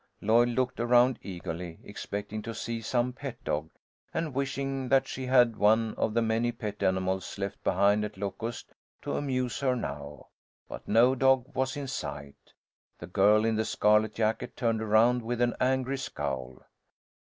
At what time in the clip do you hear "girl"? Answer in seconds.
13.05-13.45